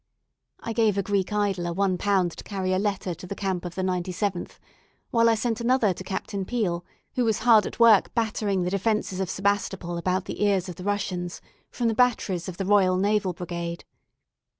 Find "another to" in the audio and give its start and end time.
5.61-6.03